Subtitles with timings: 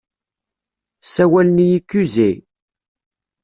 [1.03, 2.37] Ssawalen-iyi Kuzey.